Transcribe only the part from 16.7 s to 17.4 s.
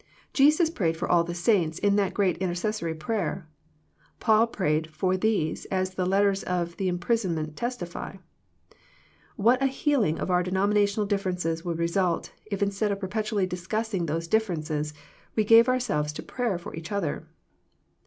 each other.